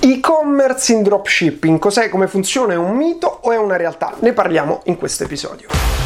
[0.00, 4.14] E-commerce in dropshipping, cos'è, come funziona, è un mito o è una realtà?
[4.20, 5.97] Ne parliamo in questo episodio.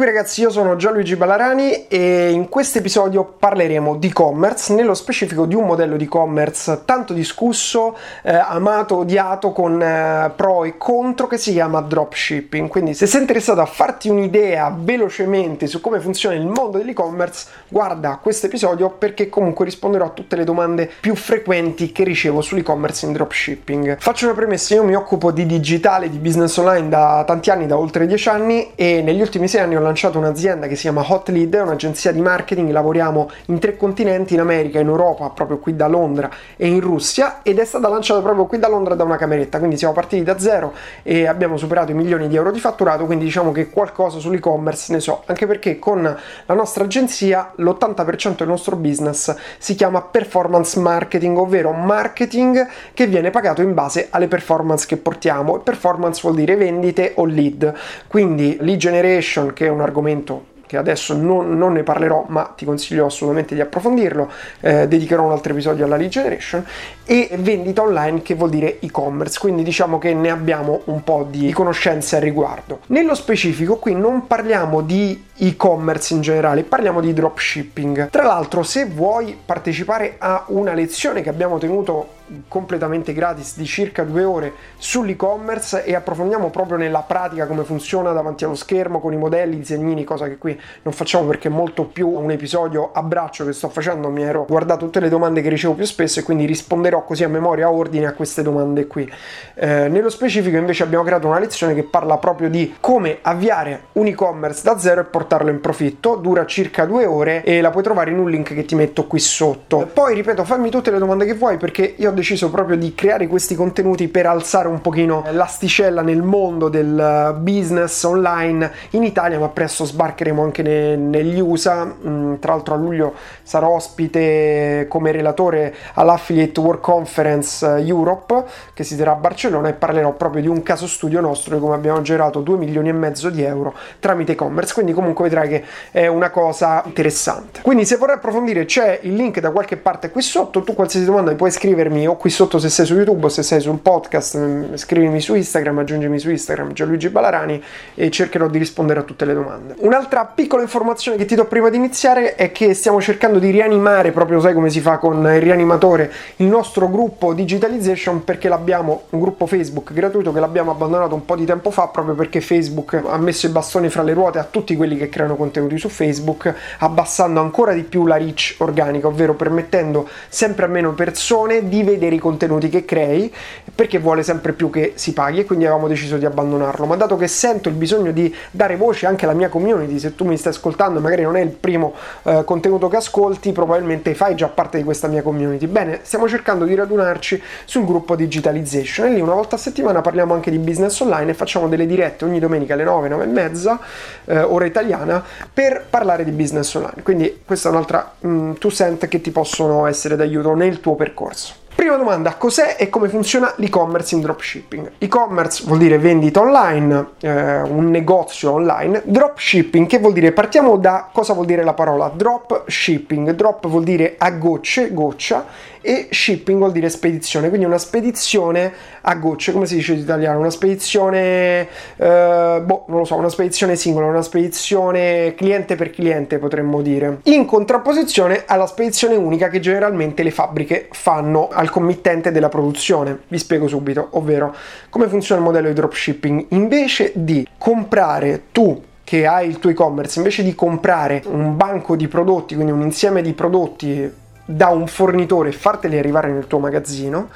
[0.00, 5.44] Qui ragazzi, io sono Gianluigi Ballarani e in questo episodio parleremo di e-commerce, nello specifico
[5.44, 11.26] di un modello di e-commerce tanto discusso, eh, amato, odiato, con eh, pro e contro
[11.26, 12.70] che si chiama dropshipping.
[12.70, 18.18] Quindi se sei interessato a farti un'idea velocemente su come funziona il mondo dell'e-commerce, guarda
[18.22, 23.12] questo episodio perché comunque risponderò a tutte le domande più frequenti che ricevo sull'e-commerce in
[23.12, 23.98] dropshipping.
[24.00, 27.76] Faccio una premessa, io mi occupo di digitale, di business online da tanti anni, da
[27.76, 31.28] oltre dieci anni e negli ultimi sei anni ho lanciato un'azienda che si chiama Hot
[31.28, 35.76] Lead, è un'agenzia di marketing, lavoriamo in tre continenti, in America, in Europa, proprio qui
[35.76, 39.16] da Londra e in Russia ed è stata lanciata proprio qui da Londra da una
[39.16, 43.06] cameretta, quindi siamo partiti da zero e abbiamo superato i milioni di euro di fatturato,
[43.06, 48.48] quindi diciamo che qualcosa sull'e-commerce ne so, anche perché con la nostra agenzia l'80% del
[48.48, 54.86] nostro business si chiama performance marketing, ovvero marketing che viene pagato in base alle performance
[54.86, 55.56] che portiamo.
[55.56, 57.72] E performance vuol dire vendite o lead,
[58.06, 62.64] quindi lead generation che è un argomento che adesso non, non, ne parlerò, ma ti
[62.64, 64.30] consiglio assolutamente di approfondirlo.
[64.60, 66.64] Eh, dedicherò un altro episodio alla lead generation
[67.04, 69.40] e vendita online, che vuol dire e-commerce.
[69.40, 72.82] Quindi diciamo che ne abbiamo un po' di conoscenze al riguardo.
[72.86, 78.08] Nello specifico, qui non parliamo di e-commerce in generale, parliamo di dropshipping.
[78.08, 84.04] Tra l'altro, se vuoi partecipare a una lezione che abbiamo tenuto completamente gratis di circa
[84.04, 89.16] due ore sull'e-commerce e approfondiamo proprio nella pratica come funziona davanti allo schermo con i
[89.16, 93.02] modelli, i disegnini, cosa che qui non facciamo perché è molto più un episodio a
[93.02, 96.22] braccio che sto facendo, mi ero guardato tutte le domande che ricevo più spesso e
[96.22, 99.10] quindi risponderò così a memoria a ordine a queste domande qui.
[99.54, 104.06] Eh, nello specifico invece abbiamo creato una lezione che parla proprio di come avviare un
[104.06, 108.10] e-commerce da zero e portarlo in profitto, dura circa due ore e la puoi trovare
[108.10, 109.88] in un link che ti metto qui sotto.
[109.92, 113.26] Poi ripeto, fammi tutte le domande che vuoi perché io ho deciso proprio di creare
[113.26, 119.38] questi contenuti per alzare un pochino l'asticella nel mondo del eh, business online in Italia,
[119.38, 121.84] ma presto sbarcheremo anche ne, negli USA.
[121.84, 128.44] Mm, tra l'altro a luglio sarò ospite come relatore all'Affiliate World Conference eh, Europe
[128.74, 131.74] che si terrà a Barcellona e parlerò proprio di un caso studio nostro di come
[131.74, 134.74] abbiamo gerato 2 milioni e mezzo di euro tramite e-commerce.
[134.74, 137.60] Quindi comunque vedrai che è una cosa interessante.
[137.62, 141.34] Quindi se vorrai approfondire c'è il link da qualche parte qui sotto, tu qualsiasi domanda
[141.34, 144.74] puoi scrivermi o qui sotto se sei su YouTube o se sei sul podcast, mm,
[144.74, 147.62] scrivimi su Instagram, aggiungimi su Instagram Gianluigi Balarani
[147.94, 149.74] e cercherò di rispondere a tutte le domande.
[149.78, 154.10] Un'altra piccola informazione che ti do prima di iniziare è che stiamo cercando di rianimare,
[154.10, 159.20] proprio sai come si fa con il rianimatore, il nostro gruppo Digitalization perché l'abbiamo, un
[159.20, 163.18] gruppo Facebook gratuito che l'abbiamo abbandonato un po' di tempo fa proprio perché Facebook ha
[163.18, 167.40] messo i bastoni fra le ruote a tutti quelli che creano contenuti su Facebook, abbassando
[167.40, 172.16] ancora di più la reach organica, ovvero permettendo sempre a meno persone di vedere vedere
[172.16, 173.32] i contenuti che crei
[173.74, 176.86] perché vuole sempre più che si paghi e quindi avevamo deciso di abbandonarlo.
[176.86, 180.24] Ma dato che sento il bisogno di dare voce anche alla mia community, se tu
[180.24, 184.48] mi stai ascoltando magari non è il primo eh, contenuto che ascolti, probabilmente fai già
[184.48, 185.66] parte di questa mia community.
[185.66, 190.32] Bene, stiamo cercando di radunarci sul gruppo Digitalization e lì una volta a settimana parliamo
[190.34, 193.78] anche di business online e facciamo delle dirette ogni domenica alle 9, 9 e mezza,
[194.24, 195.22] eh, ora italiana,
[195.52, 197.02] per parlare di business online.
[197.02, 201.59] Quindi questa è un'altra mm, two cent che ti possono essere d'aiuto nel tuo percorso.
[201.80, 204.92] Prima domanda, cos'è e come funziona l'e-commerce in dropshipping?
[204.98, 209.00] E-commerce vuol dire vendita online, eh, un negozio online.
[209.06, 210.32] Dropshipping, che vuol dire?
[210.32, 213.30] Partiamo da cosa vuol dire la parola drop shipping.
[213.30, 215.46] Drop vuol dire a gocce, goccia,
[215.82, 220.38] e shipping vuol dire spedizione, quindi una spedizione a gocce, come si dice in italiano?
[220.38, 221.66] Una spedizione,
[221.96, 227.20] eh, boh, non lo so, una spedizione singola, una spedizione cliente per cliente potremmo dire,
[227.24, 233.20] in contrapposizione alla spedizione unica che generalmente le fabbriche fanno al committente della produzione.
[233.28, 234.54] Vi spiego subito, ovvero
[234.90, 236.46] come funziona il modello di dropshipping.
[236.50, 242.06] Invece di comprare tu che hai il tuo e-commerce, invece di comprare un banco di
[242.06, 244.12] prodotti, quindi un insieme di prodotti
[244.44, 247.28] da un fornitore e farteli arrivare nel tuo magazzino,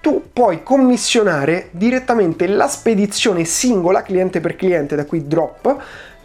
[0.00, 5.76] tu puoi commissionare direttamente la spedizione singola cliente per cliente, da qui drop,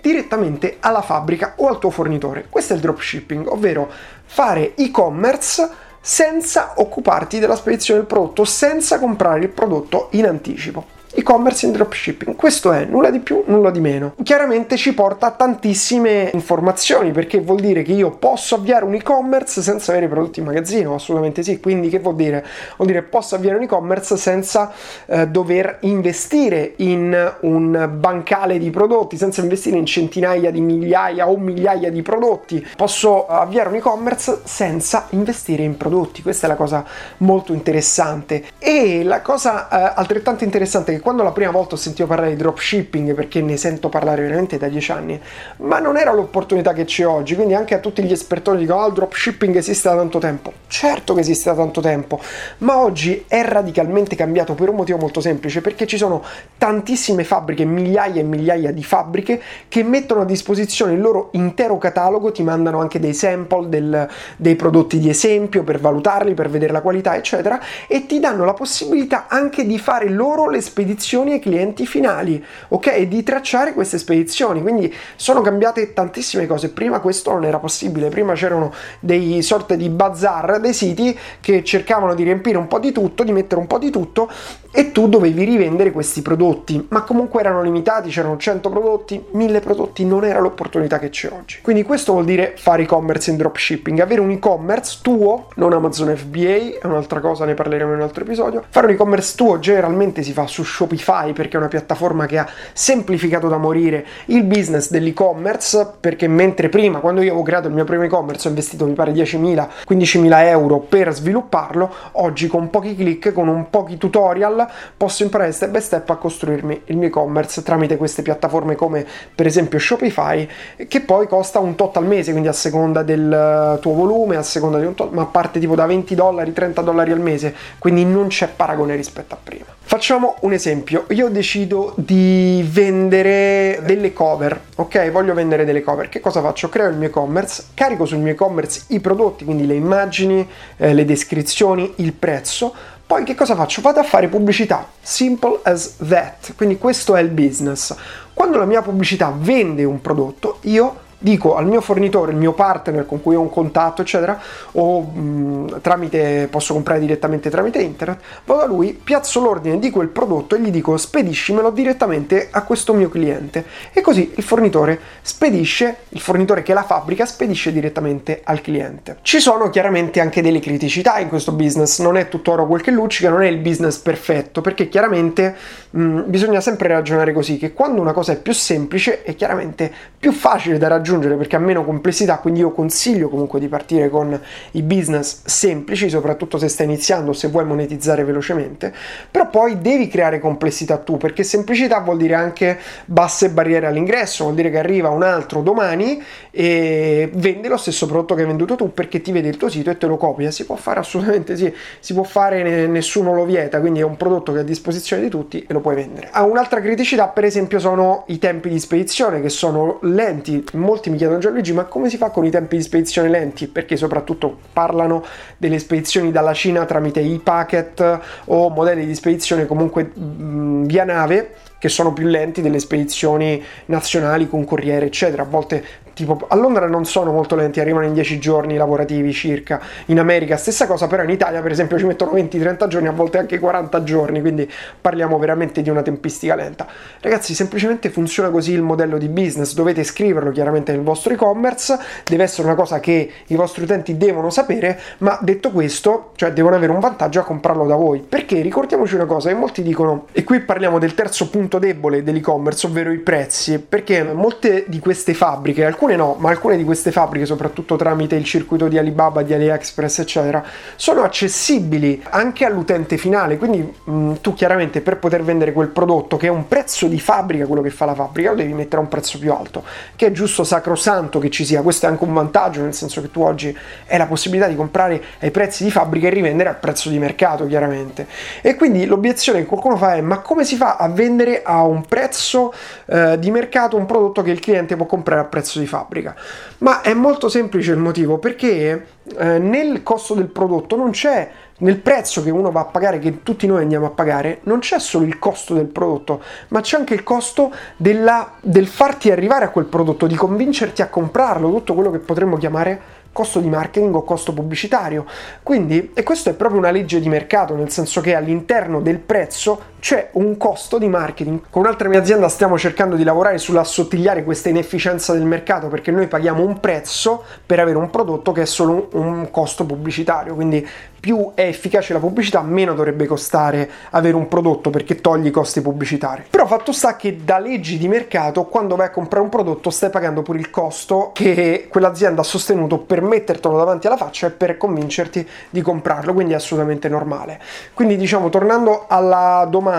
[0.01, 2.45] direttamente alla fabbrica o al tuo fornitore.
[2.49, 3.89] Questo è il dropshipping, ovvero
[4.23, 5.67] fare e-commerce
[6.07, 10.85] senza occuparti della spedizione del prodotto, senza comprare il prodotto in anticipo.
[11.15, 12.35] E-commerce in dropshipping.
[12.35, 14.13] Questo è nulla di più, nulla di meno.
[14.21, 19.61] Chiaramente ci porta a tantissime informazioni perché vuol dire che io posso avviare un e-commerce
[19.61, 21.59] senza avere i prodotti in magazzino, assolutamente sì.
[21.59, 22.45] Quindi che vuol dire?
[22.75, 24.73] Vuol dire posso avviare un e-commerce senza
[25.05, 31.37] eh, dover investire in un bancale di prodotti, senza investire in centinaia di migliaia o
[31.37, 32.65] migliaia di prodotti.
[32.75, 36.21] Posso avviare un e-commerce senza investire in prodotti.
[36.21, 36.83] Questa è la cosa
[37.17, 38.43] molto interessante.
[38.59, 42.35] E la cosa eh, altrettanto interessante che quando la prima volta ho sentito parlare di
[42.37, 45.21] dropshipping, perché ne sento parlare veramente da dieci anni,
[45.57, 48.87] ma non era l'opportunità che c'è oggi, quindi anche a tutti gli espertoni dicono ah,
[48.87, 50.51] il dropshipping esiste da tanto tempo.
[50.65, 52.19] Certo che esiste da tanto tempo,
[52.59, 56.23] ma oggi è radicalmente cambiato per un motivo molto semplice, perché ci sono
[56.57, 62.31] tantissime fabbriche, migliaia e migliaia di fabbriche che mettono a disposizione il loro intero catalogo,
[62.31, 66.81] ti mandano anche dei sample del, dei prodotti di esempio per valutarli, per vedere la
[66.81, 70.93] qualità, eccetera, e ti danno la possibilità anche di fare loro le spedizioni
[71.33, 73.01] ai clienti finali, ok?
[73.01, 74.61] Di tracciare queste spedizioni.
[74.61, 76.69] Quindi sono cambiate tantissime cose.
[76.69, 82.15] Prima questo non era possibile, prima c'erano dei sorte di bazar, dei siti che cercavano
[82.15, 84.29] di riempire un po' di tutto, di mettere un po' di tutto
[84.71, 90.03] e tu dovevi rivendere questi prodotti, ma comunque erano limitati, c'erano 100 prodotti, 1000 prodotti,
[90.03, 91.59] non era l'opportunità che c'è oggi.
[91.61, 96.79] Quindi questo vuol dire fare e-commerce in dropshipping, avere un e-commerce tuo, non Amazon FBA,
[96.81, 98.63] è un'altra cosa, ne parleremo in un altro episodio.
[98.67, 102.47] Fare un e-commerce tuo generalmente si fa su Shopify perché è una piattaforma che ha
[102.73, 107.83] semplificato da morire il business dell'e-commerce, perché mentre prima, quando io avevo creato il mio
[107.83, 113.33] primo e-commerce, ho investito mi pare 10.000, 15.000 euro per svilupparlo, oggi con pochi click,
[113.33, 117.97] con un pochi tutorial, posso imparare step by step a costruirmi il mio e-commerce tramite
[117.97, 120.47] queste piattaforme come per esempio Shopify,
[120.87, 124.79] che poi costa un tot al mese, quindi a seconda del tuo volume, a seconda
[124.79, 128.27] di un tot, ma parte tipo da 20 dollari, 30 dollari al mese, quindi non
[128.27, 129.74] c'è paragone rispetto a prima.
[129.87, 135.11] Facciamo un esempio, io decido di vendere delle cover, ok?
[135.11, 136.69] Voglio vendere delle cover, che cosa faccio?
[136.69, 140.45] Creo il mio e-commerce, carico sul mio e-commerce i prodotti, quindi le immagini,
[140.77, 142.73] eh, le descrizioni, il prezzo,
[143.05, 143.81] poi che cosa faccio?
[143.81, 147.95] Vado a fare pubblicità, simple as that, quindi questo è il business.
[148.33, 153.05] Quando la mia pubblicità vende un prodotto, io dico al mio fornitore, il mio partner
[153.05, 154.39] con cui ho un contatto, eccetera,
[154.73, 160.09] o mh, tramite, posso comprare direttamente tramite internet, vado a lui, piazzo l'ordine di quel
[160.09, 163.65] prodotto e gli dico spediscimelo direttamente a questo mio cliente.
[163.91, 169.17] E così il fornitore spedisce, il fornitore che la fabbrica spedisce direttamente al cliente.
[169.21, 172.91] Ci sono chiaramente anche delle criticità in questo business, non è tutto oro quel che
[172.91, 175.55] luccica, non è il business perfetto, perché chiaramente
[175.89, 180.31] mh, bisogna sempre ragionare così, che quando una cosa è più semplice è chiaramente più
[180.31, 184.39] facile da raggiungere raggiungere perché ha meno complessità, quindi io consiglio comunque di partire con
[184.71, 188.93] i business semplici, soprattutto se stai iniziando, se vuoi monetizzare velocemente,
[189.31, 194.55] però poi devi creare complessità tu, perché semplicità vuol dire anche basse barriere all'ingresso, vuol
[194.55, 196.21] dire che arriva un altro domani
[196.51, 199.89] e vende lo stesso prodotto che hai venduto tu perché ti vede il tuo sito
[199.89, 203.79] e te lo copia, si può fare assolutamente sì, si può fare, nessuno lo vieta,
[203.79, 206.29] quindi è un prodotto che è a disposizione di tutti e lo puoi vendere.
[206.31, 211.09] Ha un'altra criticità per esempio sono i tempi di spedizione che sono lenti, molto molti
[211.09, 213.67] mi chiedono Gianluigi ma come si fa con i tempi di spedizione lenti?
[213.67, 215.23] Perché soprattutto parlano
[215.57, 221.89] delle spedizioni dalla Cina tramite e-packet o modelli di spedizione comunque mh, via nave che
[221.89, 225.83] sono più lenti delle spedizioni nazionali con corriere eccetera a volte
[226.15, 230.57] tipo a Londra non sono molto lenti, arrivano in 10 giorni lavorativi circa, in America
[230.57, 234.03] stessa cosa, però in Italia per esempio ci mettono 20-30 giorni, a volte anche 40
[234.03, 234.69] giorni, quindi
[234.99, 236.87] parliamo veramente di una tempistica lenta.
[237.19, 242.43] Ragazzi, semplicemente funziona così il modello di business, dovete scriverlo chiaramente nel vostro e-commerce, deve
[242.43, 246.93] essere una cosa che i vostri utenti devono sapere, ma detto questo, cioè devono avere
[246.93, 248.61] un vantaggio a comprarlo da voi, perché?
[248.61, 253.11] Ricordiamoci una cosa, che molti dicono, e qui parliamo del terzo punto debole dell'e-commerce, ovvero
[253.11, 257.45] i prezzi, perché molte di queste fabbriche, alcune alcune no, ma alcune di queste fabbriche,
[257.45, 260.63] soprattutto tramite il circuito di Alibaba, di AliExpress, eccetera,
[260.95, 263.57] sono accessibili anche all'utente finale.
[263.57, 267.19] Quindi mh, mm, tu chiaramente per poter vendere quel prodotto che è un prezzo di
[267.19, 269.83] fabbrica, quello che fa la fabbrica, lo devi mettere a un prezzo più alto,
[270.15, 271.81] che è giusto sacrosanto che ci sia.
[271.81, 273.75] Questo è anche un vantaggio, nel senso che tu oggi
[274.07, 277.65] hai la possibilità di comprare ai prezzi di fabbrica e rivendere al prezzo di mercato,
[277.65, 278.27] chiaramente.
[278.61, 282.05] E quindi l'obiezione che qualcuno fa è: ma come si fa a vendere a un
[282.05, 282.73] prezzo
[283.05, 285.94] eh, di mercato un prodotto che il cliente può comprare a prezzo di fabbrica?
[285.95, 286.35] Fabbrica.
[286.79, 291.97] Ma è molto semplice il motivo perché eh, nel costo del prodotto non c'è nel
[291.97, 295.25] prezzo che uno va a pagare, che tutti noi andiamo a pagare, non c'è solo
[295.25, 299.85] il costo del prodotto, ma c'è anche il costo della, del farti arrivare a quel
[299.85, 304.53] prodotto, di convincerti a comprarlo, tutto quello che potremmo chiamare costo di marketing o costo
[304.53, 305.25] pubblicitario.
[305.61, 309.93] Quindi, e questo è proprio una legge di mercato, nel senso che all'interno del prezzo
[310.05, 311.61] c'è un costo di marketing.
[311.67, 316.27] Con un'altra mia azienda stiamo cercando di lavorare sull'assottigliare questa inefficienza del mercato perché noi
[316.27, 320.87] paghiamo un prezzo per avere un prodotto che è solo un costo pubblicitario, quindi
[321.25, 325.81] più è efficace la pubblicità, meno dovrebbe costare avere un prodotto perché togli i costi
[325.81, 326.43] pubblicitari.
[326.51, 330.11] Però fatto sta che da leggi di mercato, quando vai a comprare un prodotto, stai
[330.11, 334.77] pagando pure il costo che quell'azienda ha sostenuto per mettertelo davanti alla faccia e per
[334.77, 337.59] convincerti di comprarlo, quindi è assolutamente normale.
[337.95, 339.93] Quindi diciamo, tornando alla domanda,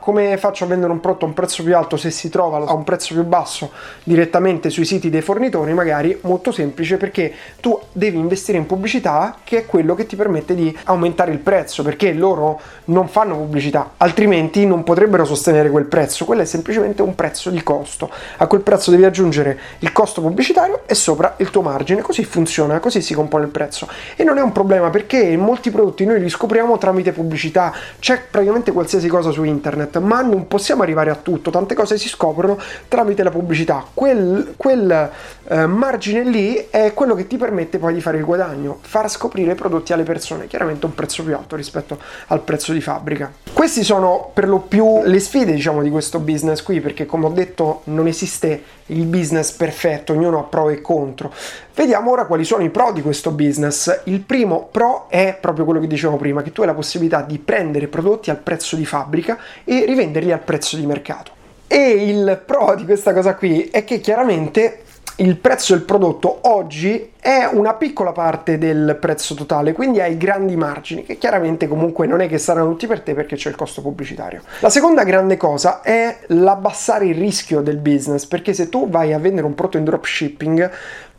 [0.00, 2.72] come faccio a vendere un prodotto a un prezzo più alto se si trova a
[2.72, 3.70] un prezzo più basso
[4.04, 5.72] direttamente sui siti dei fornitori?
[5.72, 10.54] Magari molto semplice perché tu devi investire in pubblicità che è quello che ti permette
[10.54, 16.24] di aumentare il prezzo perché loro non fanno pubblicità, altrimenti non potrebbero sostenere quel prezzo.
[16.24, 18.10] Quello è semplicemente un prezzo di costo.
[18.38, 22.02] A quel prezzo devi aggiungere il costo pubblicitario e sopra il tuo margine.
[22.02, 23.88] Così funziona, così si compone il prezzo.
[24.16, 27.72] E non è un problema perché molti prodotti noi li scopriamo tramite pubblicità.
[27.98, 31.50] C'è praticamente qualsiasi cosa su internet, ma non possiamo arrivare a tutto.
[31.50, 32.58] Tante cose si scoprono
[32.88, 33.84] tramite la pubblicità.
[33.92, 35.10] Quel, quel
[35.48, 39.52] eh, margine lì è quello che ti permette poi di fare il guadagno, far scoprire
[39.52, 40.46] i prodotti alle persone.
[40.46, 43.32] Chiaramente un prezzo più alto rispetto al prezzo di fabbrica.
[43.52, 47.30] Queste sono per lo più le sfide, diciamo, di questo business qui, perché come ho
[47.30, 51.32] detto non esiste il business perfetto, ognuno ha pro e contro.
[51.74, 54.02] Vediamo ora quali sono i pro di questo business.
[54.04, 57.38] Il primo pro è proprio quello che dicevo prima, che tu hai la possibilità di
[57.38, 61.32] prendere prodotti al prezzo di fabbrica e rivenderli al prezzo di mercato.
[61.66, 64.82] E il pro di questa cosa qui è che chiaramente
[65.16, 70.56] il prezzo del prodotto oggi è una piccola parte del prezzo totale, quindi hai grandi
[70.56, 73.82] margini, che chiaramente comunque non è che saranno tutti per te perché c'è il costo
[73.82, 74.42] pubblicitario.
[74.60, 79.18] La seconda grande cosa è l'abbassare il rischio del business, perché se tu vai a
[79.18, 80.70] vendere un prodotto in dropshipping,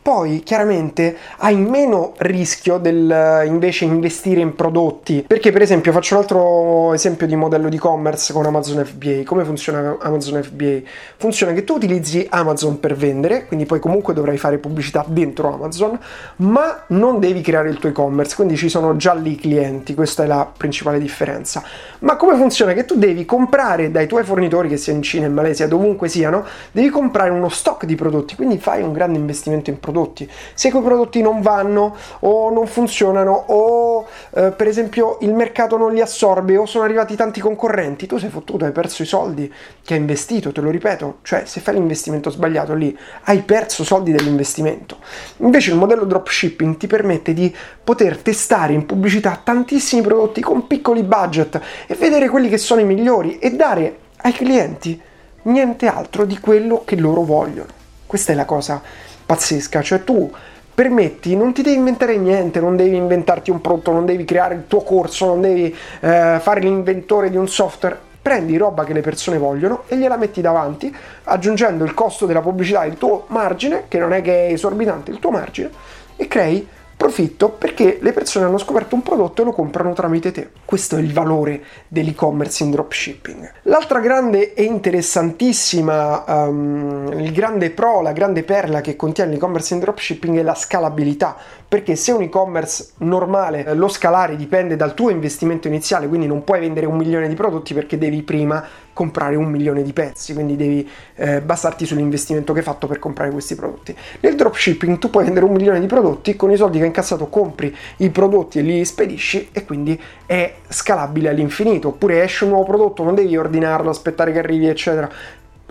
[0.04, 5.24] poi chiaramente hai meno rischio del invece investire in prodotti.
[5.26, 9.44] Perché per esempio faccio un altro esempio di modello di e-commerce con Amazon FBA come
[9.44, 10.80] funziona Amazon FBA
[11.16, 15.98] funziona che tu utilizzi Amazon per vendere quindi poi comunque dovrai fare pubblicità dentro Amazon
[16.36, 20.24] ma non devi creare il tuo e-commerce quindi ci sono già lì i clienti questa
[20.24, 21.62] è la principale differenza.
[22.00, 22.74] Ma come funziona?
[22.74, 26.44] Che tu devi comprare dai tuoi fornitori che sia in Cina in Malesia dovunque siano
[26.72, 30.28] devi comprare uno stock di prodotti quindi fai un grande investimento in prodotti prodotti.
[30.54, 35.94] Se quei prodotti non vanno o non funzionano o eh, per esempio il mercato non
[35.94, 39.52] li assorbe o sono arrivati tanti concorrenti, tu sei fottuto, hai perso i soldi
[39.84, 44.10] che hai investito, te lo ripeto, cioè se fai l'investimento sbagliato lì hai perso soldi
[44.10, 44.98] dell'investimento.
[45.38, 51.04] Invece il modello dropshipping ti permette di poter testare in pubblicità tantissimi prodotti con piccoli
[51.04, 55.00] budget e vedere quelli che sono i migliori e dare ai clienti
[55.42, 57.68] niente altro di quello che loro vogliono.
[58.06, 58.80] Questa è la cosa
[59.26, 60.30] pazzesca, cioè tu
[60.74, 64.64] permetti, non ti devi inventare niente, non devi inventarti un prodotto, non devi creare il
[64.66, 65.66] tuo corso, non devi
[66.00, 70.40] eh, fare l'inventore di un software, prendi roba che le persone vogliono e gliela metti
[70.40, 75.10] davanti, aggiungendo il costo della pubblicità, il tuo margine, che non è che è esorbitante,
[75.12, 75.70] il tuo margine,
[76.16, 76.66] e crei
[76.96, 80.50] profitto perché le persone hanno scoperto un prodotto e lo comprano tramite te.
[80.64, 83.52] Questo è il valore dell'e-commerce in dropshipping.
[83.62, 89.80] L'altra grande e interessantissima, um, il grande pro, la grande perla che contiene l'e-commerce in
[89.80, 91.36] dropshipping è la scalabilità,
[91.66, 96.60] perché se un e-commerce normale lo scalare dipende dal tuo investimento iniziale, quindi non puoi
[96.60, 100.88] vendere un milione di prodotti perché devi prima comprare un milione di pezzi, quindi devi
[101.16, 103.94] eh, basarti sull'investimento che hai fatto per comprare questi prodotti.
[104.20, 107.26] Nel dropshipping tu puoi vendere un milione di prodotti, con i soldi che hai incassato
[107.26, 112.64] compri i prodotti e li spedisci e quindi è scalabile all'infinito, oppure esce un nuovo
[112.64, 115.10] prodotto, non devi ordinarlo, aspettare che arrivi, eccetera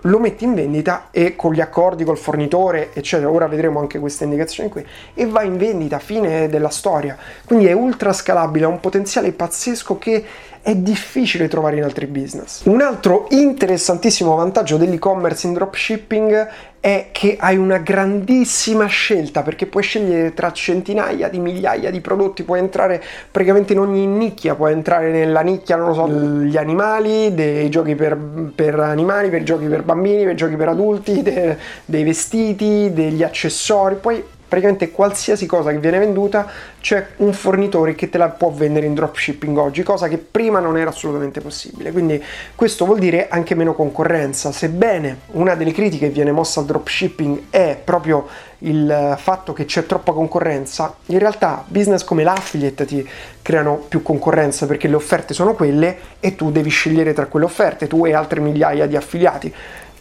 [0.04, 4.24] lo metti in vendita e con gli accordi col fornitore, eccetera, ora vedremo anche queste
[4.24, 7.16] indicazioni qui, e va in vendita, fine della storia.
[7.44, 10.24] Quindi è ultra scalabile, ha un potenziale pazzesco che
[10.64, 12.62] è difficile trovare in altri business.
[12.64, 16.48] Un altro interessantissimo vantaggio dell'e-commerce in dropshipping
[16.80, 22.44] è che hai una grandissima scelta perché puoi scegliere tra centinaia di migliaia di prodotti,
[22.44, 27.34] puoi entrare praticamente in ogni nicchia, puoi entrare nella nicchia, non lo so, degli animali,
[27.34, 28.16] dei giochi per,
[28.54, 33.96] per animali, per giochi per bambini, per giochi per adulti, de, dei vestiti, degli accessori,
[33.96, 36.48] puoi praticamente qualsiasi cosa che viene venduta
[36.80, 40.78] c'è un fornitore che te la può vendere in dropshipping oggi, cosa che prima non
[40.78, 41.90] era assolutamente possibile.
[41.90, 42.22] Quindi
[42.54, 44.52] questo vuol dire anche meno concorrenza.
[44.52, 49.86] Sebbene una delle critiche che viene mossa al dropshipping è proprio il fatto che c'è
[49.86, 53.06] troppa concorrenza, in realtà business come l'affiliate ti
[53.42, 57.88] creano più concorrenza perché le offerte sono quelle e tu devi scegliere tra quelle offerte,
[57.88, 59.52] tu e altre migliaia di affiliati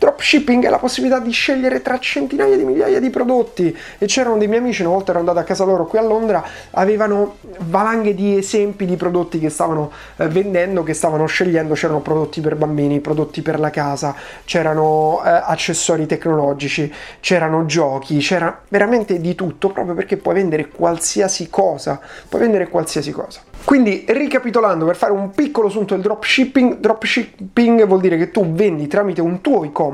[0.03, 3.73] Dropshipping è la possibilità di scegliere tra centinaia di migliaia di prodotti.
[3.97, 6.43] E c'erano dei miei amici, una volta ero andato a casa loro qui a Londra,
[6.71, 12.41] avevano valanghe di esempi di prodotti che stavano eh, vendendo, che stavano scegliendo, c'erano prodotti
[12.41, 16.91] per bambini, prodotti per la casa, c'erano eh, accessori tecnologici,
[17.21, 23.11] c'erano giochi, c'era veramente di tutto, proprio perché puoi vendere qualsiasi cosa, puoi vendere qualsiasi
[23.11, 23.39] cosa.
[23.63, 28.87] Quindi, ricapitolando, per fare un piccolo assunto del dropshipping, dropshipping vuol dire che tu vendi
[28.87, 29.91] tramite un tuo e-commerce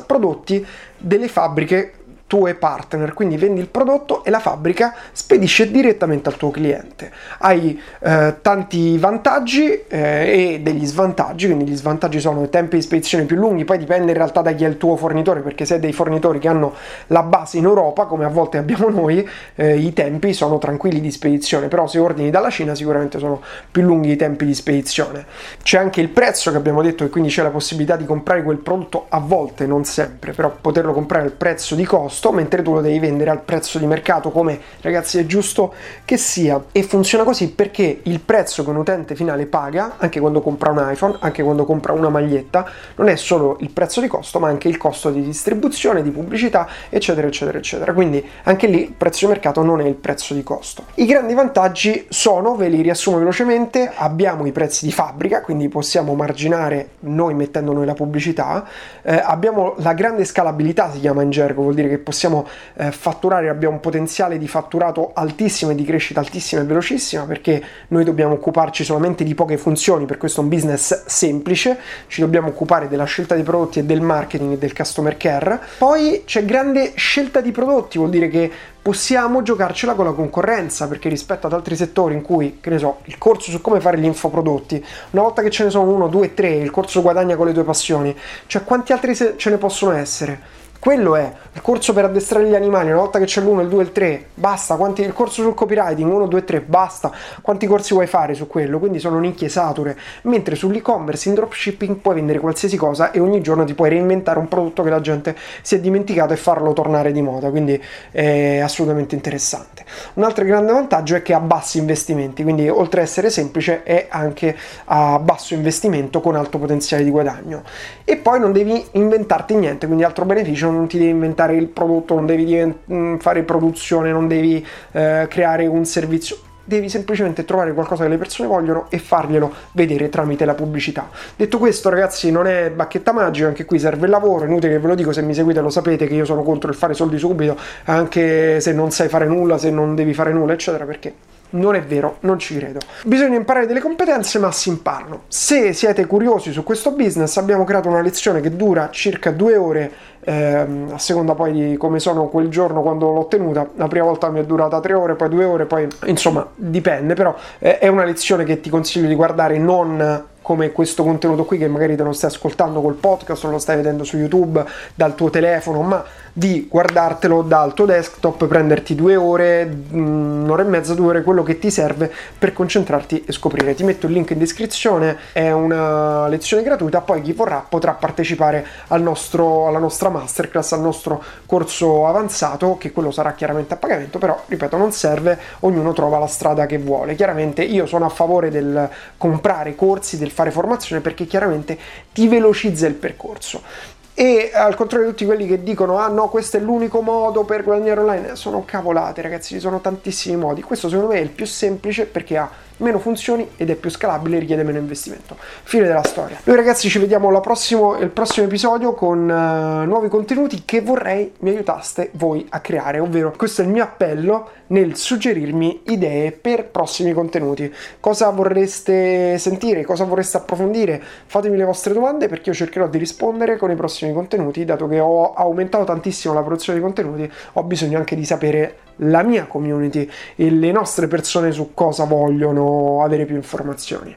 [0.00, 0.64] prodotti
[0.96, 1.92] delle fabbriche
[2.32, 7.12] tue partner, quindi vendi il prodotto e la fabbrica spedisce direttamente al tuo cliente.
[7.40, 12.82] Hai eh, tanti vantaggi eh, e degli svantaggi, quindi gli svantaggi sono i tempi di
[12.82, 15.74] spedizione più lunghi, poi dipende in realtà da chi è il tuo fornitore, perché se
[15.74, 16.72] hai dei fornitori che hanno
[17.08, 21.10] la base in Europa, come a volte abbiamo noi, eh, i tempi sono tranquilli di
[21.10, 25.26] spedizione, però se ordini dalla Cina sicuramente sono più lunghi i tempi di spedizione.
[25.62, 28.56] C'è anche il prezzo che abbiamo detto e quindi c'è la possibilità di comprare quel
[28.56, 32.74] prodotto a volte, non sempre, però poterlo comprare al prezzo di costo costo, mentre tu
[32.74, 35.74] lo devi vendere al prezzo di mercato, come ragazzi è giusto
[36.04, 36.62] che sia.
[36.70, 40.88] E funziona così perché il prezzo che un utente finale paga, anche quando compra un
[40.88, 42.64] iPhone, anche quando compra una maglietta,
[42.96, 46.68] non è solo il prezzo di costo, ma anche il costo di distribuzione, di pubblicità,
[46.88, 47.92] eccetera, eccetera, eccetera.
[47.92, 50.84] Quindi anche lì il prezzo di mercato non è il prezzo di costo.
[50.94, 56.14] I grandi vantaggi sono, ve li riassumo velocemente, abbiamo i prezzi di fabbrica, quindi possiamo
[56.14, 58.64] marginare noi mettendo noi la pubblicità,
[59.02, 62.92] eh, abbiamo la grande scalabilità, si chiama in gergo, vuol dire che possiamo possiamo eh,
[62.92, 68.04] fatturare, abbiamo un potenziale di fatturato altissimo e di crescita altissima e velocissima perché noi
[68.04, 71.78] dobbiamo occuparci solamente di poche funzioni, per questo è un business semplice,
[72.08, 75.58] ci dobbiamo occupare della scelta dei prodotti e del marketing e del customer care.
[75.78, 78.50] Poi c'è grande scelta di prodotti, vuol dire che
[78.82, 82.98] possiamo giocarcela con la concorrenza perché rispetto ad altri settori in cui, che ne so,
[83.04, 86.34] il corso su come fare gli infoprodotti, una volta che ce ne sono uno, due,
[86.34, 88.14] tre, il corso guadagna con le tue passioni,
[88.46, 90.60] cioè quanti altri ce ne possono essere?
[90.82, 93.82] Quello è il corso per addestrare gli animali, una volta che c'è l'1, il 2
[93.84, 98.08] il 3, basta, quanti, il corso sul copywriting, 1, 2, 3, basta, quanti corsi vuoi
[98.08, 98.80] fare su quello?
[98.80, 103.62] Quindi sono nicchie sature, mentre sull'e-commerce in dropshipping puoi vendere qualsiasi cosa e ogni giorno
[103.62, 107.22] ti puoi reinventare un prodotto che la gente si è dimenticato e farlo tornare di
[107.22, 109.84] moda, quindi è assolutamente interessante.
[110.14, 114.08] Un altro grande vantaggio è che ha bassi investimenti, quindi oltre ad essere semplice è
[114.10, 117.62] anche a basso investimento con alto potenziale di guadagno.
[118.02, 122.14] E poi non devi inventarti niente, quindi altro beneficio non ti devi inventare il prodotto,
[122.14, 127.72] non devi divent- mm, fare produzione, non devi eh, creare un servizio devi semplicemente trovare
[127.72, 131.08] qualcosa che le persone vogliono e farglielo vedere tramite la pubblicità.
[131.36, 134.86] Detto questo, ragazzi, non è bacchetta magica, anche qui serve il lavoro, inutile che ve
[134.86, 137.56] lo dico, se mi seguite lo sapete che io sono contro il fare soldi subito,
[137.84, 141.14] anche se non sai fare nulla, se non devi fare nulla, eccetera, perché
[141.52, 142.80] non è vero, non ci credo.
[143.04, 145.24] Bisogna imparare delle competenze, ma si imparano.
[145.28, 149.92] Se siete curiosi su questo business, abbiamo creato una lezione che dura circa due ore,
[150.24, 153.68] ehm, a seconda poi di come sono quel giorno quando l'ho tenuta.
[153.76, 157.34] La prima volta mi è durata tre ore, poi due ore, poi insomma dipende, però
[157.58, 161.68] eh, è una lezione che ti consiglio di guardare non come questo contenuto qui che
[161.68, 165.30] magari te lo stai ascoltando col podcast o lo stai vedendo su YouTube dal tuo
[165.30, 171.08] telefono, ma di guardartelo dal tuo desktop, prenderti due ore, mm, un'ora e mezza, due
[171.08, 173.74] ore, quello che ti serve per concentrarti e scoprire.
[173.74, 178.66] Ti metto il link in descrizione, è una lezione gratuita, poi chi vorrà potrà partecipare
[178.88, 184.18] al nostro, alla nostra masterclass, al nostro corso avanzato, che quello sarà chiaramente a pagamento,
[184.18, 187.14] però ripeto non serve, ognuno trova la strada che vuole.
[187.14, 191.78] Chiaramente io sono a favore del comprare corsi, del fare formazione perché chiaramente
[192.12, 194.00] ti velocizza il percorso.
[194.14, 197.62] E al contrario di tutti quelli che dicono ah no questo è l'unico modo per
[197.64, 200.60] guadagnare online, sono cavolate ragazzi, ci sono tantissimi modi.
[200.60, 204.36] Questo secondo me è il più semplice perché ha meno funzioni ed è più scalabile
[204.36, 205.36] e richiede meno investimento.
[205.62, 206.38] Fine della storia.
[206.44, 212.10] Noi ragazzi ci vediamo al prossimo, episodio con uh, nuovi contenuti che vorrei mi aiutaste
[212.14, 217.72] voi a creare, ovvero questo è il mio appello nel suggerirmi idee per prossimi contenuti.
[218.00, 219.84] Cosa vorreste sentire?
[219.84, 221.02] Cosa vorreste approfondire?
[221.26, 224.98] Fatemi le vostre domande perché io cercherò di rispondere con i prossimi contenuti, dato che
[224.98, 230.08] ho aumentato tantissimo la produzione di contenuti, ho bisogno anche di sapere la mia community
[230.36, 234.14] e le nostre persone su cosa vogliono avere più informazioni.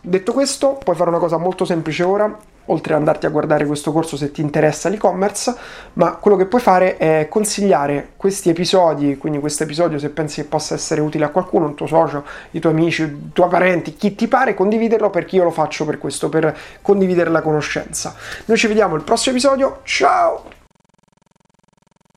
[0.00, 2.36] Detto questo, puoi fare una cosa molto semplice ora,
[2.70, 5.54] oltre ad andarti a guardare questo corso se ti interessa l'e-commerce,
[5.94, 10.48] ma quello che puoi fare è consigliare questi episodi, quindi questo episodio se pensi che
[10.48, 14.14] possa essere utile a qualcuno, un tuo socio, i tuoi amici, i tuoi parenti, chi
[14.14, 18.14] ti pare, condividerlo perché io lo faccio per questo, per condividere la conoscenza.
[18.44, 20.57] Noi ci vediamo al prossimo episodio, ciao!